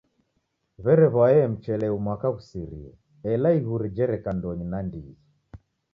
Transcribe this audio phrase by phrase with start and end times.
[0.83, 2.91] W'erew'ae mchele mwaka ghusirie
[3.31, 5.15] ela iguri jereka ndonyi nandighi.